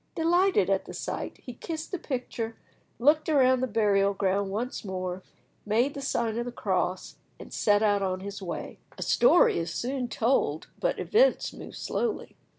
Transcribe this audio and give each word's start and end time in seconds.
Delighted 0.15 0.67
at 0.67 0.85
the 0.85 0.95
sight, 0.95 1.37
he 1.43 1.53
kissed 1.53 1.91
the 1.91 1.99
picture, 1.99 2.55
looked 2.97 3.29
around 3.29 3.59
the 3.61 3.67
burial 3.67 4.15
ground 4.15 4.49
once 4.49 4.83
more, 4.83 5.21
made 5.63 5.93
the 5.93 6.01
sign 6.01 6.39
of 6.39 6.45
the 6.45 6.51
cross, 6.51 7.17
and 7.39 7.53
set 7.53 7.83
out 7.83 8.01
on 8.01 8.21
his 8.21 8.41
way. 8.41 8.79
A 8.97 9.03
story 9.03 9.59
is 9.59 9.71
soon 9.71 10.07
told, 10.07 10.65
but 10.79 10.97
events 10.97 11.53
move 11.53 11.75
slowly. 11.75 12.35